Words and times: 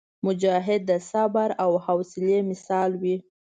مجاهد 0.25 0.81
د 0.89 0.91
صبر 1.11 1.49
او 1.63 1.71
حوصلي 1.85 2.39
مثال 2.49 2.91
وي. 3.01 3.17